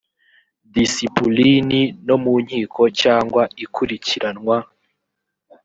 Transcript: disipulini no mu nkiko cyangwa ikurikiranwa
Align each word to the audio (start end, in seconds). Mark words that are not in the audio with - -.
disipulini 0.75 1.81
no 2.07 2.15
mu 2.23 2.33
nkiko 2.43 2.81
cyangwa 3.01 3.43
ikurikiranwa 3.63 4.57